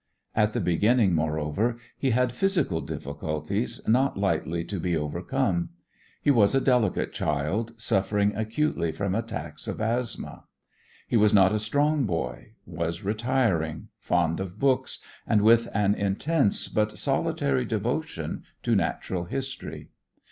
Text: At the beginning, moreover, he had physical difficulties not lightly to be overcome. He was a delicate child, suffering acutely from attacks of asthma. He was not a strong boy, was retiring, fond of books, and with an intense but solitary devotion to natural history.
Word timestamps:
At 0.35 0.53
the 0.53 0.59
beginning, 0.59 1.13
moreover, 1.13 1.77
he 1.95 2.09
had 2.09 2.31
physical 2.31 2.81
difficulties 2.81 3.79
not 3.87 4.17
lightly 4.17 4.63
to 4.63 4.79
be 4.79 4.97
overcome. 4.97 5.69
He 6.23 6.31
was 6.31 6.55
a 6.55 6.59
delicate 6.59 7.13
child, 7.13 7.73
suffering 7.77 8.35
acutely 8.35 8.91
from 8.93 9.13
attacks 9.13 9.67
of 9.67 9.79
asthma. 9.79 10.45
He 11.07 11.17
was 11.17 11.35
not 11.35 11.53
a 11.53 11.59
strong 11.59 12.05
boy, 12.05 12.53
was 12.65 13.03
retiring, 13.03 13.89
fond 13.99 14.39
of 14.39 14.57
books, 14.57 15.01
and 15.27 15.43
with 15.43 15.67
an 15.71 15.93
intense 15.93 16.67
but 16.67 16.97
solitary 16.97 17.63
devotion 17.65 18.41
to 18.63 18.75
natural 18.75 19.25
history. 19.25 19.89